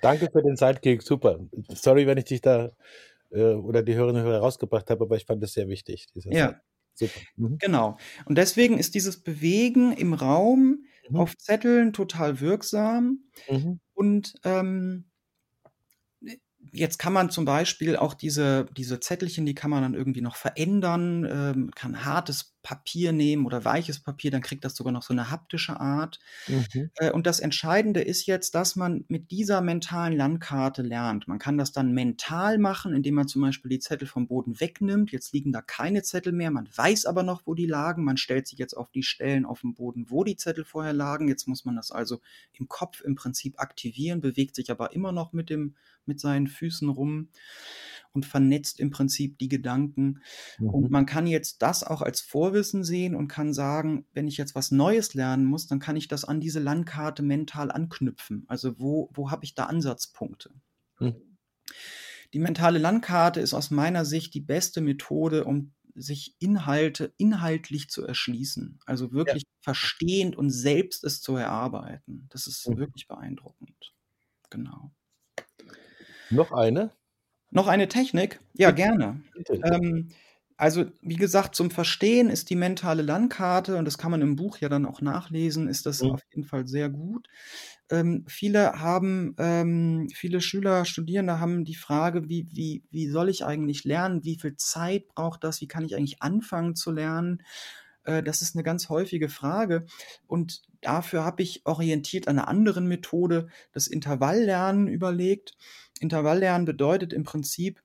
Danke 0.00 0.28
für 0.32 0.42
den 0.42 0.56
Sidekick, 0.56 1.02
super. 1.02 1.38
Sorry, 1.68 2.06
wenn 2.06 2.18
ich 2.18 2.24
dich 2.24 2.40
da 2.40 2.70
äh, 3.30 3.54
oder 3.54 3.82
die 3.82 3.94
Hörerinnen 3.94 4.22
und 4.22 4.28
Hörer 4.28 4.40
rausgebracht 4.40 4.90
habe, 4.90 5.04
aber 5.04 5.16
ich 5.16 5.26
fand 5.26 5.42
das 5.42 5.52
sehr 5.52 5.68
wichtig. 5.68 6.06
Ja. 6.26 6.60
Mhm. 7.36 7.58
Genau. 7.58 7.96
Und 8.26 8.36
deswegen 8.36 8.78
ist 8.78 8.94
dieses 8.94 9.22
Bewegen 9.22 9.92
im 9.92 10.12
Raum 10.14 10.84
Mhm. 11.08 11.16
auf 11.16 11.36
Zetteln 11.36 11.92
total 11.92 12.40
wirksam. 12.40 13.24
Mhm. 13.48 13.80
Und 13.94 14.34
ähm, 14.44 15.10
jetzt 16.72 16.98
kann 16.98 17.12
man 17.12 17.30
zum 17.30 17.44
Beispiel 17.44 17.96
auch 17.96 18.14
diese, 18.14 18.66
diese 18.76 19.00
Zettelchen, 19.00 19.46
die 19.46 19.54
kann 19.54 19.70
man 19.70 19.82
dann 19.82 19.94
irgendwie 19.94 20.20
noch 20.20 20.36
verändern, 20.36 21.26
ähm, 21.30 21.70
kann 21.74 22.04
hartes 22.04 22.51
Papier 22.62 23.12
nehmen 23.12 23.46
oder 23.46 23.64
weiches 23.64 24.00
Papier, 24.00 24.30
dann 24.30 24.42
kriegt 24.42 24.64
das 24.64 24.74
sogar 24.76 24.92
noch 24.92 25.02
so 25.02 25.12
eine 25.12 25.30
haptische 25.30 25.80
Art. 25.80 26.20
Mhm. 26.46 26.90
Äh, 26.96 27.10
Und 27.10 27.26
das 27.26 27.40
Entscheidende 27.40 28.00
ist 28.00 28.26
jetzt, 28.26 28.54
dass 28.54 28.76
man 28.76 29.04
mit 29.08 29.30
dieser 29.30 29.60
mentalen 29.60 30.16
Landkarte 30.16 30.82
lernt. 30.82 31.26
Man 31.28 31.38
kann 31.38 31.58
das 31.58 31.72
dann 31.72 31.92
mental 31.92 32.58
machen, 32.58 32.94
indem 32.94 33.14
man 33.14 33.28
zum 33.28 33.42
Beispiel 33.42 33.68
die 33.70 33.78
Zettel 33.80 34.06
vom 34.06 34.26
Boden 34.26 34.60
wegnimmt. 34.60 35.10
Jetzt 35.12 35.32
liegen 35.32 35.52
da 35.52 35.62
keine 35.62 36.02
Zettel 36.02 36.32
mehr. 36.32 36.50
Man 36.50 36.68
weiß 36.74 37.06
aber 37.06 37.22
noch, 37.22 37.42
wo 37.46 37.54
die 37.54 37.66
lagen. 37.66 38.04
Man 38.04 38.16
stellt 38.16 38.46
sich 38.46 38.58
jetzt 38.58 38.74
auf 38.74 38.90
die 38.90 39.02
Stellen 39.02 39.44
auf 39.46 39.60
dem 39.62 39.74
Boden, 39.74 40.06
wo 40.08 40.24
die 40.24 40.36
Zettel 40.36 40.64
vorher 40.64 40.92
lagen. 40.92 41.28
Jetzt 41.28 41.48
muss 41.48 41.64
man 41.64 41.76
das 41.76 41.90
also 41.90 42.20
im 42.52 42.68
Kopf 42.68 43.00
im 43.02 43.14
Prinzip 43.14 43.58
aktivieren, 43.58 44.20
bewegt 44.20 44.54
sich 44.56 44.70
aber 44.70 44.92
immer 44.92 45.12
noch 45.12 45.32
mit 45.32 45.50
dem, 45.50 45.76
mit 46.06 46.20
seinen 46.20 46.48
Füßen 46.48 46.88
rum 46.88 47.28
und 48.12 48.26
vernetzt 48.26 48.80
im 48.80 48.90
Prinzip 48.90 49.38
die 49.38 49.48
Gedanken. 49.48 50.20
Und 50.70 50.90
Mhm. 50.90 50.90
man 50.90 51.06
kann 51.06 51.26
jetzt 51.26 51.62
das 51.62 51.82
auch 51.84 52.02
als 52.02 52.20
Vorwissen 52.52 52.84
sehen 52.84 53.14
und 53.14 53.28
kann 53.28 53.54
sagen, 53.54 54.04
wenn 54.12 54.28
ich 54.28 54.36
jetzt 54.36 54.54
was 54.54 54.70
Neues 54.70 55.14
lernen 55.14 55.46
muss, 55.46 55.66
dann 55.66 55.78
kann 55.78 55.96
ich 55.96 56.06
das 56.06 56.24
an 56.24 56.38
diese 56.40 56.60
Landkarte 56.60 57.22
mental 57.22 57.70
anknüpfen. 57.70 58.44
Also 58.46 58.78
wo, 58.78 59.10
wo 59.14 59.30
habe 59.30 59.44
ich 59.44 59.54
da 59.54 59.64
Ansatzpunkte? 59.66 60.50
Mhm. 61.00 61.38
Die 62.34 62.38
mentale 62.38 62.78
Landkarte 62.78 63.40
ist 63.40 63.54
aus 63.54 63.70
meiner 63.70 64.04
Sicht 64.04 64.34
die 64.34 64.40
beste 64.40 64.82
Methode, 64.82 65.44
um 65.44 65.72
sich 65.94 66.36
Inhalte 66.40 67.14
inhaltlich 67.16 67.88
zu 67.88 68.06
erschließen. 68.06 68.80
Also 68.86 69.12
wirklich 69.12 69.44
verstehend 69.60 70.36
und 70.36 70.50
selbst 70.50 71.04
es 71.04 71.20
zu 71.22 71.36
erarbeiten. 71.36 72.26
Das 72.30 72.46
ist 72.46 72.68
Mhm. 72.68 72.76
wirklich 72.78 73.08
beeindruckend. 73.08 73.94
Genau. 74.50 74.92
Noch 76.30 76.52
eine? 76.52 76.90
Noch 77.50 77.66
eine 77.66 77.88
Technik? 77.88 78.40
Ja, 78.54 78.70
gerne. 78.70 79.22
Ähm, 79.48 80.08
also, 80.62 80.84
wie 81.02 81.16
gesagt, 81.16 81.56
zum 81.56 81.72
Verstehen 81.72 82.30
ist 82.30 82.48
die 82.48 82.54
mentale 82.54 83.02
Landkarte, 83.02 83.76
und 83.78 83.84
das 83.84 83.98
kann 83.98 84.12
man 84.12 84.22
im 84.22 84.36
Buch 84.36 84.58
ja 84.58 84.68
dann 84.68 84.86
auch 84.86 85.00
nachlesen, 85.00 85.66
ist 85.68 85.86
das 85.86 86.02
Mhm. 86.02 86.12
auf 86.12 86.20
jeden 86.32 86.46
Fall 86.46 86.68
sehr 86.68 86.88
gut. 86.88 87.28
Ähm, 87.90 88.24
viele 88.28 88.78
haben, 88.80 89.34
ähm, 89.38 90.08
viele 90.14 90.40
Schüler, 90.40 90.84
Studierende 90.84 91.40
haben 91.40 91.64
die 91.64 91.74
Frage, 91.74 92.28
wie, 92.28 92.46
wie, 92.52 92.84
wie 92.90 93.08
soll 93.08 93.28
ich 93.28 93.44
eigentlich 93.44 93.84
lernen? 93.84 94.24
Wie 94.24 94.38
viel 94.38 94.56
Zeit 94.56 95.08
braucht 95.08 95.42
das? 95.44 95.60
Wie 95.60 95.68
kann 95.68 95.84
ich 95.84 95.96
eigentlich 95.96 96.22
anfangen 96.22 96.76
zu 96.76 96.92
lernen? 96.92 97.42
Äh, 98.04 98.22
das 98.22 98.42
ist 98.42 98.54
eine 98.54 98.62
ganz 98.64 98.88
häufige 98.88 99.28
Frage. 99.28 99.86
Und 100.26 100.62
dafür 100.80 101.24
habe 101.24 101.42
ich 101.42 101.66
orientiert 101.66 102.28
an 102.28 102.38
einer 102.38 102.48
anderen 102.48 102.86
Methode 102.86 103.48
das 103.72 103.86
Intervalllernen 103.86 104.88
überlegt. 104.88 105.54
Intervalllernen 106.00 106.64
bedeutet 106.66 107.12
im 107.12 107.24
Prinzip, 107.24 107.82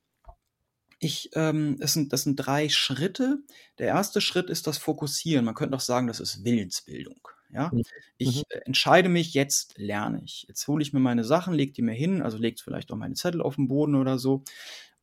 ich, 0.98 1.30
ähm, 1.34 1.76
es 1.80 1.92
sind, 1.92 2.12
das 2.12 2.22
sind 2.24 2.36
drei 2.36 2.68
Schritte. 2.68 3.42
Der 3.78 3.88
erste 3.88 4.20
Schritt 4.20 4.50
ist 4.50 4.66
das 4.66 4.78
Fokussieren. 4.78 5.44
Man 5.44 5.54
könnte 5.54 5.76
auch 5.76 5.80
sagen, 5.80 6.06
das 6.08 6.20
ist 6.20 6.44
Willensbildung. 6.44 7.28
Ja, 7.50 7.72
Mhm. 7.72 7.82
ich 8.18 8.42
Mhm. 8.42 8.44
äh, 8.50 8.58
entscheide 8.66 9.08
mich, 9.08 9.32
jetzt 9.34 9.78
lerne 9.78 10.22
ich. 10.24 10.44
Jetzt 10.48 10.66
hole 10.68 10.82
ich 10.82 10.92
mir 10.92 11.00
meine 11.00 11.24
Sachen, 11.24 11.54
leg 11.54 11.72
die 11.74 11.82
mir 11.82 11.94
hin, 11.94 12.20
also 12.22 12.36
legt 12.36 12.60
vielleicht 12.60 12.92
auch 12.92 12.96
meine 12.96 13.14
Zettel 13.14 13.40
auf 13.40 13.56
den 13.56 13.68
Boden 13.68 13.94
oder 13.94 14.18
so. 14.18 14.44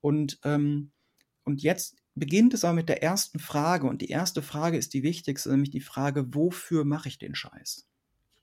Und, 0.01 0.39
ähm, 0.43 0.91
und 1.43 1.63
jetzt 1.63 1.97
beginnt 2.15 2.53
es 2.53 2.65
aber 2.65 2.73
mit 2.75 2.89
der 2.89 3.03
ersten 3.03 3.39
Frage. 3.39 3.87
Und 3.87 4.01
die 4.01 4.09
erste 4.09 4.41
Frage 4.43 4.77
ist 4.77 4.93
die 4.93 5.03
wichtigste, 5.03 5.49
nämlich 5.51 5.71
die 5.71 5.81
Frage, 5.81 6.33
wofür 6.35 6.85
mache 6.85 7.09
ich 7.09 7.17
den 7.19 7.35
Scheiß? 7.35 7.87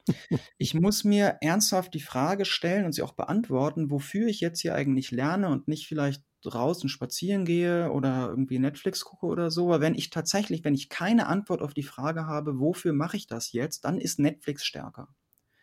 Ich 0.59 0.75
muss 0.75 1.04
mir 1.04 1.38
ernsthaft 1.40 1.94
die 1.94 2.00
Frage 2.00 2.44
stellen 2.44 2.85
und 2.85 2.92
sie 2.92 3.02
auch 3.02 3.12
beantworten, 3.12 3.90
wofür 3.90 4.28
ich 4.28 4.40
jetzt 4.40 4.61
hier 4.61 4.75
eigentlich 4.75 5.11
lerne 5.11 5.49
und 5.49 5.68
nicht 5.68 5.87
vielleicht 5.87 6.23
draußen 6.43 6.89
spazieren 6.89 7.45
gehe 7.45 7.91
oder 7.91 8.29
irgendwie 8.29 8.59
Netflix 8.59 9.05
gucke 9.05 9.27
oder 9.27 9.51
so. 9.51 9.69
Aber 9.69 9.81
wenn 9.81 9.95
ich 9.95 10.11
tatsächlich, 10.11 10.65
wenn 10.65 10.75
ich 10.75 10.89
keine 10.89 11.27
Antwort 11.27 11.63
auf 11.63 11.75
die 11.75 11.83
Frage 11.83 12.27
habe, 12.27 12.59
wofür 12.59 12.93
mache 12.93 13.17
ich 13.17 13.27
das 13.27 13.53
jetzt, 13.53 13.85
dann 13.85 13.99
ist 13.99 14.19
Netflix 14.19 14.65
stärker. 14.65 15.09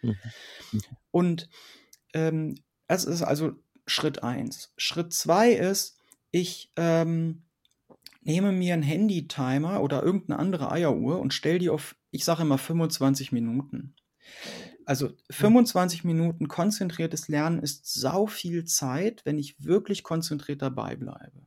Mhm. 0.01 0.17
Und 1.11 1.49
ähm, 2.13 2.55
das 2.87 3.05
ist 3.05 3.21
also 3.21 3.53
Schritt 3.85 4.23
eins. 4.23 4.73
Schritt 4.77 5.13
zwei 5.13 5.51
ist, 5.51 5.97
ich 6.31 6.71
ähm, 6.75 7.43
nehme 8.21 8.51
mir 8.51 8.73
einen 8.73 8.83
Handy-Timer 8.83 9.81
oder 9.81 10.03
irgendeine 10.03 10.39
andere 10.39 10.71
Eieruhr 10.71 11.19
und 11.19 11.33
stelle 11.33 11.59
die 11.59 11.69
auf, 11.69 11.95
ich 12.11 12.25
sage 12.25 12.43
immer 12.43 12.57
25 12.57 13.31
Minuten. 13.31 13.95
Also 14.89 15.11
25 15.29 16.03
Minuten 16.03 16.47
konzentriertes 16.47 17.27
Lernen 17.27 17.61
ist 17.61 17.85
sau 17.93 18.25
viel 18.25 18.65
Zeit, 18.65 19.23
wenn 19.23 19.37
ich 19.37 19.63
wirklich 19.63 20.01
konzentriert 20.01 20.63
dabei 20.63 20.95
bleibe. 20.95 21.45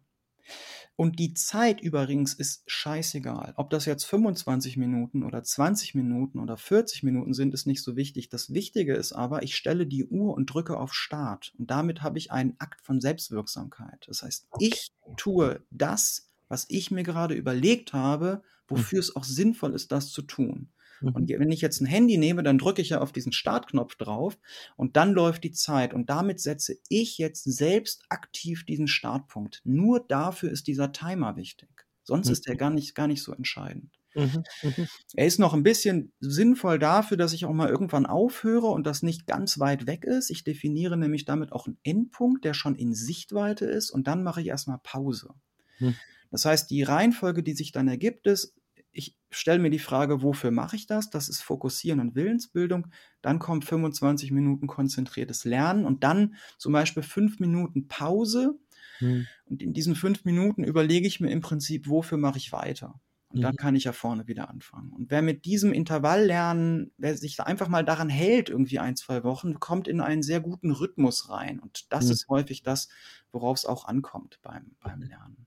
Und 0.95 1.19
die 1.19 1.35
Zeit 1.35 1.81
übrigens 1.81 2.35
ist 2.35 2.63
scheißegal. 2.69 3.55
Ob 3.57 3.71
das 3.71 3.85
jetzt 3.85 4.05
25 4.05 4.77
Minuten 4.77 5.25
oder 5.25 5.43
20 5.43 5.97
Minuten 5.97 6.39
oder 6.39 6.57
40 6.57 7.03
Minuten 7.03 7.35
sind, 7.35 7.53
ist 7.53 7.67
nicht 7.67 7.83
so 7.83 7.97
wichtig. 7.97 8.29
Das 8.29 8.55
Wichtige 8.55 8.95
ist 8.95 9.13
aber, 9.13 9.43
ich 9.43 9.57
stelle 9.57 9.89
die 9.89 10.05
Uhr 10.05 10.35
und 10.35 10.47
drücke 10.47 10.79
auf 10.79 10.95
Start. 10.95 11.53
Und 11.59 11.69
damit 11.69 12.01
habe 12.01 12.19
ich 12.19 12.31
einen 12.31 12.55
Akt 12.61 12.81
von 12.81 13.01
Selbstwirksamkeit. 13.01 14.05
Das 14.07 14.23
heißt, 14.23 14.47
ich 14.61 14.93
tue 15.17 15.67
das, 15.73 16.29
was 16.47 16.67
ich 16.69 16.93
mir 16.93 17.03
gerade 17.03 17.35
überlegt 17.35 17.93
habe, 17.93 18.45
wofür 18.69 19.01
es 19.01 19.17
auch 19.17 19.25
sinnvoll 19.25 19.75
ist, 19.75 19.91
das 19.91 20.13
zu 20.13 20.23
tun. 20.23 20.69
Und 21.11 21.29
Mhm. 21.31 21.39
wenn 21.41 21.51
ich 21.53 21.61
jetzt 21.61 21.81
ein 21.81 21.87
Handy 21.87 22.17
nehme, 22.19 22.43
dann 22.43 22.59
drücke 22.59 22.83
ich 22.83 22.91
ja 22.91 23.01
auf 23.01 23.13
diesen 23.13 23.33
Startknopf 23.33 23.97
drauf 23.97 24.39
und 24.77 24.97
dann 24.97 25.13
läuft 25.13 25.45
die 25.45 25.53
Zeit. 25.53 25.95
Und 25.95 26.11
damit 26.11 26.41
setze 26.41 26.77
ich 26.89 27.19
jetzt 27.19 27.45
selbst 27.45 28.05
aktiv 28.09 28.65
diesen 28.65 28.89
Startpunkt. 28.89 29.61
Nur 29.65 30.01
dafür 30.01 30.51
ist 30.51 30.67
dieser 30.67 30.93
Timer 30.93 31.37
wichtig. 31.37 31.69
Sonst 32.05 32.29
Mhm. 32.29 32.33
ist 32.33 32.47
er 32.49 32.57
gar 32.57 32.71
nicht, 32.71 32.95
gar 32.95 33.07
nicht 33.07 33.23
so 33.23 33.33
entscheidend. 33.33 33.99
Mhm. 34.15 34.45
Mhm. 34.63 34.89
Er 35.15 35.27
ist 35.27 35.39
noch 35.39 35.55
ein 35.55 35.63
bisschen 35.63 36.13
sinnvoll 36.21 36.79
dafür, 36.79 37.17
dass 37.17 37.33
ich 37.33 37.47
auch 37.47 37.53
mal 37.53 37.69
irgendwann 37.71 38.05
aufhöre 38.05 38.67
und 38.67 38.87
das 38.87 39.03
nicht 39.03 39.27
ganz 39.27 39.59
weit 39.59 39.87
weg 39.87 40.05
ist. 40.05 40.29
Ich 40.31 40.45
definiere 40.45 40.97
nämlich 40.99 41.25
damit 41.25 41.53
auch 41.53 41.67
einen 41.67 41.79
Endpunkt, 41.83 42.45
der 42.45 42.53
schon 42.53 42.75
in 42.75 42.95
Sichtweite 42.95 43.65
ist 43.65 43.91
und 43.91 44.07
dann 44.07 44.23
mache 44.23 44.43
ich 44.43 44.49
erstmal 44.49 44.81
Pause. 44.83 45.31
Mhm. 45.79 45.97
Das 46.31 46.45
heißt, 46.45 46.71
die 46.71 46.83
Reihenfolge, 46.83 47.43
die 47.43 47.55
sich 47.55 47.73
dann 47.73 47.89
ergibt, 47.89 48.27
ist, 48.27 48.55
ich 48.93 49.17
stelle 49.31 49.59
mir 49.59 49.71
die 49.71 49.79
Frage, 49.79 50.23
wofür 50.23 50.51
mache 50.51 50.77
ich 50.77 50.87
das? 50.87 51.11
Das 51.11 51.29
ist 51.29 51.41
Fokussieren 51.43 52.01
und 52.01 52.15
Willensbildung. 52.15 52.89
Dann 53.23 53.39
kommt 53.39 53.65
25 53.65 54.31
Minuten 54.33 54.67
konzentriertes 54.67 55.45
Lernen 55.45 55.85
und 55.87 56.05
dann 56.05 56.35
zum 56.59 56.73
Beispiel 56.73 57.03
fünf 57.03 57.41
Minuten 57.41 57.89
Pause. 57.89 58.59
Mhm. 59.01 59.25
Und 59.45 59.63
in 59.63 59.73
diesen 59.73 59.95
fünf 59.95 60.25
Minuten 60.25 60.65
überlege 60.65 61.07
ich 61.07 61.21
mir 61.21 61.31
im 61.31 61.41
Prinzip, 61.41 61.89
wofür 61.89 62.19
mache 62.19 62.39
ich 62.39 62.53
weiter? 62.53 63.01
Und 63.29 63.45
dann 63.45 63.53
Mhm. 63.53 63.57
kann 63.57 63.75
ich 63.75 63.85
ja 63.85 63.93
vorne 63.93 64.27
wieder 64.27 64.51
anfangen. 64.51 64.93
Und 64.93 65.11
wer 65.11 65.23
mit 65.23 65.47
diesem 65.47 65.73
Intervalllernen, 65.73 66.93
wer 66.99 67.17
sich 67.17 67.37
da 67.37 67.45
einfach 67.45 67.69
mal 67.69 67.85
daran 67.85 68.11
hält, 68.11 68.51
irgendwie 68.51 68.79
ein, 68.79 68.95
zwei 68.97 69.25
Wochen, 69.25 69.59
kommt 69.59 69.89
in 69.89 70.01
einen 70.03 70.23
sehr 70.23 70.41
guten 70.41 70.71
Rhythmus 70.71 71.31
rein. 71.31 71.59
Und 71.59 71.93
das 71.93 72.11
Mhm. 72.11 72.11
ist 72.11 72.29
häufig 72.29 72.63
das, 72.63 72.89
worauf 73.33 73.57
es 73.57 73.65
auch 73.65 73.87
ankommt 73.87 74.39
beim, 74.43 74.77
beim 74.81 75.01
Lernen. 75.03 75.47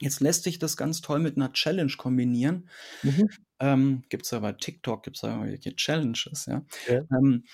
Jetzt 0.00 0.20
lässt 0.20 0.44
sich 0.44 0.58
das 0.58 0.76
ganz 0.76 1.00
toll 1.02 1.20
mit 1.20 1.36
einer 1.36 1.52
Challenge 1.52 1.92
kombinieren. 1.96 2.68
Mhm. 3.02 3.28
Ähm, 3.60 4.02
gibt 4.08 4.24
es 4.24 4.30
ja 4.30 4.38
bei 4.38 4.52
TikTok, 4.52 5.02
gibt 5.02 5.16
es 5.16 5.22
ja 5.22 5.30
irgendwelche 5.30 5.76
Challenges, 5.76 6.46
ja. 6.46 6.64
Ja. 6.88 7.02
Ähm, 7.12 7.44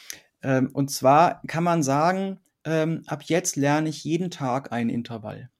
ähm, 0.42 0.70
und 0.72 0.90
zwar 0.90 1.42
kann 1.48 1.64
man 1.64 1.82
sagen, 1.82 2.38
ähm, 2.64 3.02
ab 3.06 3.24
jetzt 3.24 3.56
lerne 3.56 3.88
ich 3.88 4.04
jeden 4.04 4.30
Tag 4.30 4.72
ein 4.72 4.88
Intervall. 4.88 5.50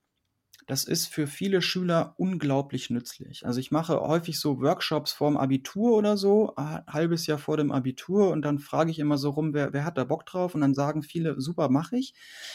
Das 0.69 0.83
ist 0.83 1.07
für 1.07 1.29
viele 1.29 1.63
Schüler 1.63 2.15
unglaublich 2.17 2.91
nützlich. 2.91 3.47
Also 3.47 3.61
ich 3.61 3.71
mache 3.71 4.01
häufig 4.01 4.41
so 4.41 4.61
Workshops 4.61 5.13
vorm 5.13 5.37
Abitur 5.37 5.97
oder 5.97 6.17
so, 6.17 6.55
ein 6.57 6.85
halbes 6.89 7.27
Jahr 7.27 7.39
vor 7.39 7.57
dem 7.57 7.71
Abitur 7.71 8.31
und 8.31 8.43
dann 8.43 8.59
frage 8.59 8.91
ich 8.91 8.99
immer 8.99 9.17
so 9.17 9.31
rum, 9.31 9.55
wer, 9.55 9.73
wer 9.73 9.85
hat 9.85 9.97
da 9.97 10.05
Bock 10.05 10.27
drauf? 10.27 10.57
Und 10.57 10.63
dann 10.63 10.75
sagen 10.75 11.05
viele, 11.05 11.41
super, 11.41 11.69
mache 11.69 11.97
ich. 11.97 12.15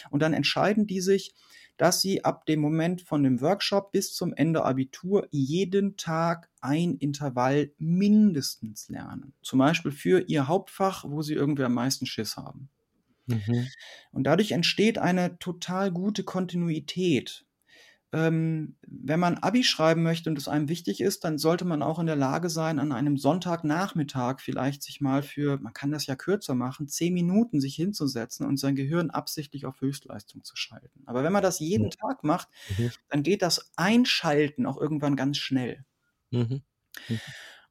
Und 0.09 0.21
dann 0.21 0.33
entscheiden 0.33 0.87
die 0.87 0.99
sich, 0.99 1.33
dass 1.81 1.99
sie 1.99 2.23
ab 2.23 2.45
dem 2.45 2.59
Moment 2.59 3.01
von 3.01 3.23
dem 3.23 3.41
Workshop 3.41 3.91
bis 3.91 4.13
zum 4.13 4.35
Ende 4.35 4.63
Abitur 4.63 5.27
jeden 5.31 5.97
Tag 5.97 6.47
ein 6.59 6.95
Intervall 6.97 7.71
mindestens 7.79 8.87
lernen. 8.87 9.33
Zum 9.41 9.57
Beispiel 9.57 9.91
für 9.91 10.19
ihr 10.27 10.47
Hauptfach, 10.47 11.05
wo 11.07 11.23
sie 11.23 11.33
irgendwie 11.33 11.63
am 11.63 11.73
meisten 11.73 12.05
Schiss 12.05 12.37
haben. 12.37 12.69
Mhm. 13.25 13.67
Und 14.11 14.25
dadurch 14.25 14.51
entsteht 14.51 14.99
eine 14.99 15.39
total 15.39 15.91
gute 15.91 16.23
Kontinuität. 16.23 17.45
Ähm, 18.13 18.75
wenn 18.85 19.19
man 19.21 19.37
Abi 19.37 19.63
schreiben 19.63 20.03
möchte 20.03 20.29
und 20.29 20.37
es 20.37 20.49
einem 20.49 20.67
wichtig 20.67 20.99
ist, 20.99 21.23
dann 21.23 21.37
sollte 21.37 21.63
man 21.65 21.81
auch 21.81 21.97
in 21.99 22.07
der 22.07 22.17
Lage 22.17 22.49
sein, 22.49 22.77
an 22.79 22.91
einem 22.91 23.17
Sonntagnachmittag 23.17 24.41
vielleicht 24.41 24.83
sich 24.83 24.99
mal 24.99 25.23
für, 25.23 25.57
man 25.59 25.73
kann 25.73 25.91
das 25.91 26.07
ja 26.07 26.15
kürzer 26.15 26.53
machen, 26.55 26.89
zehn 26.89 27.13
Minuten 27.13 27.61
sich 27.61 27.75
hinzusetzen 27.75 28.45
und 28.45 28.57
sein 28.57 28.75
Gehirn 28.75 29.11
absichtlich 29.11 29.65
auf 29.65 29.79
Höchstleistung 29.81 30.43
zu 30.43 30.57
schalten. 30.57 31.03
Aber 31.05 31.23
wenn 31.23 31.31
man 31.33 31.43
das 31.43 31.59
jeden 31.59 31.87
Mhm. 31.87 31.91
Tag 31.91 32.23
macht, 32.25 32.49
Mhm. 32.69 32.91
dann 33.09 33.23
geht 33.23 33.41
das 33.41 33.71
Einschalten 33.77 34.65
auch 34.65 34.77
irgendwann 34.79 35.15
ganz 35.15 35.37
schnell. 35.37 35.85
Mhm. 36.31 36.61
Mhm. 37.09 37.21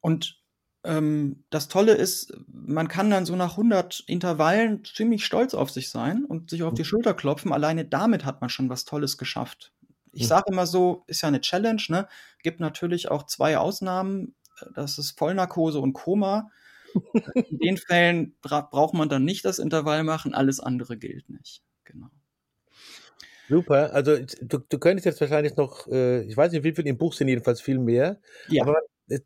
Und 0.00 0.40
ähm, 0.84 1.44
das 1.50 1.68
Tolle 1.68 1.92
ist, 1.92 2.32
man 2.46 2.88
kann 2.88 3.10
dann 3.10 3.26
so 3.26 3.36
nach 3.36 3.56
100 3.56 4.00
Intervallen 4.06 4.82
ziemlich 4.84 5.24
stolz 5.26 5.52
auf 5.54 5.70
sich 5.70 5.90
sein 5.90 6.24
und 6.24 6.50
sich 6.50 6.62
auf 6.62 6.74
die 6.74 6.84
Mhm. 6.84 6.84
Schulter 6.84 7.12
klopfen. 7.14 7.52
Alleine 7.52 7.84
damit 7.84 8.24
hat 8.24 8.40
man 8.40 8.48
schon 8.50 8.70
was 8.70 8.84
Tolles 8.86 9.18
geschafft. 9.18 9.72
Ich 10.12 10.26
Mhm. 10.26 10.28
sage 10.28 10.44
immer 10.52 10.66
so, 10.66 11.04
ist 11.06 11.22
ja 11.22 11.28
eine 11.28 11.40
Challenge, 11.40 11.82
ne? 11.88 12.08
Gibt 12.42 12.60
natürlich 12.60 13.10
auch 13.10 13.24
zwei 13.26 13.58
Ausnahmen. 13.58 14.34
Das 14.74 14.98
ist 14.98 15.18
Vollnarkose 15.18 15.80
und 15.80 15.92
Koma. 15.94 16.50
In 17.50 17.58
den 17.60 17.76
Fällen 17.78 18.36
bra 18.42 18.62
braucht 18.62 18.94
man 18.94 19.08
dann 19.08 19.24
nicht 19.24 19.44
das 19.44 19.58
Intervall 19.58 20.04
machen, 20.04 20.34
alles 20.34 20.60
andere 20.60 20.96
gilt 20.98 21.28
nicht. 21.28 21.62
Genau. 21.84 22.10
Super, 23.48 23.92
also 23.92 24.16
du, 24.42 24.58
du 24.58 24.78
könntest 24.78 25.06
jetzt 25.06 25.20
wahrscheinlich 25.20 25.56
noch, 25.56 25.88
äh, 25.88 26.22
ich 26.22 26.36
weiß 26.36 26.52
nicht, 26.52 26.62
wie 26.62 26.72
viel 26.72 26.86
im 26.86 26.98
Buch 26.98 27.12
sind, 27.14 27.26
jedenfalls 27.28 27.60
viel 27.60 27.78
mehr, 27.80 28.20
Ja. 28.46 28.62
aber 28.62 28.76
man, 29.08 29.20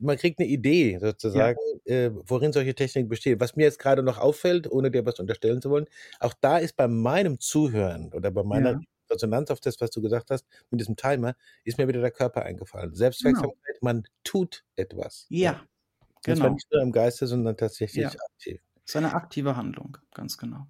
man 0.00 0.16
kriegt 0.16 0.40
eine 0.40 0.48
Idee 0.48 0.98
sozusagen, 1.00 1.60
äh, 1.84 2.10
worin 2.12 2.52
solche 2.52 2.74
Techniken 2.74 3.08
bestehen. 3.08 3.38
Was 3.40 3.54
mir 3.54 3.62
jetzt 3.64 3.78
gerade 3.78 4.02
noch 4.02 4.18
auffällt, 4.18 4.68
ohne 4.70 4.90
dir 4.90 5.06
was 5.06 5.20
unterstellen 5.20 5.62
zu 5.62 5.70
wollen, 5.70 5.86
auch 6.18 6.34
da 6.40 6.58
ist 6.58 6.74
bei 6.76 6.88
meinem 6.88 7.38
Zuhören 7.38 8.12
oder 8.12 8.32
bei 8.32 8.42
meiner 8.42 8.74
Ja. 8.74 8.80
Resonanz 9.10 9.50
auf 9.50 9.60
das, 9.60 9.80
was 9.80 9.90
du 9.90 10.00
gesagt 10.00 10.30
hast, 10.30 10.46
mit 10.70 10.80
diesem 10.80 10.96
Timer, 10.96 11.34
ist 11.64 11.78
mir 11.78 11.88
wieder 11.88 12.00
der 12.00 12.10
Körper 12.10 12.42
eingefallen. 12.42 12.94
Selbstwirksamkeit, 12.94 13.82
man 13.82 14.04
tut 14.24 14.64
etwas. 14.76 15.26
Ja, 15.28 15.66
Und 16.02 16.24
zwar 16.24 16.34
genau. 16.34 16.50
nicht 16.54 16.72
nur 16.72 16.82
im 16.82 16.92
Geiste, 16.92 17.26
sondern 17.26 17.56
tatsächlich 17.56 18.02
Ja. 18.04 18.10
aktiv. 18.10 18.60
Das 18.74 18.92
ist 18.92 18.96
eine 18.96 19.14
aktive 19.14 19.56
Handlung, 19.56 19.98
ganz 20.14 20.38
genau. 20.38 20.66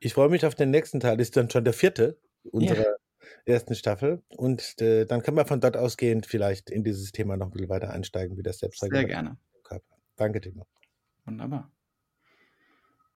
Ich 0.00 0.14
freue 0.14 0.28
mich 0.28 0.44
auf 0.44 0.54
den 0.54 0.70
nächsten 0.70 1.00
Teil. 1.00 1.16
Das 1.16 1.28
ist 1.28 1.36
dann 1.36 1.50
schon 1.50 1.64
der 1.64 1.72
vierte 1.72 2.18
unserer 2.50 2.96
ersten 3.46 3.74
Staffel. 3.74 4.22
Und 4.28 4.80
äh, 4.80 5.06
dann 5.06 5.22
können 5.22 5.36
wir 5.36 5.46
von 5.46 5.60
dort 5.60 5.76
ausgehend 5.76 6.26
vielleicht 6.26 6.70
in 6.70 6.84
dieses 6.84 7.12
Thema 7.12 7.36
noch 7.36 7.46
ein 7.46 7.52
bisschen 7.52 7.68
weiter 7.68 7.90
einsteigen, 7.90 8.36
wie 8.36 8.42
das 8.42 8.58
Sehr 8.58 8.68
Selbstregulation 8.68 9.08
gerne. 9.08 9.38
Danke, 10.16 10.40
Timo. 10.40 10.66
Wunderbar. 11.24 11.70